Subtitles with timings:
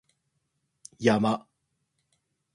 [1.07, 1.45] 山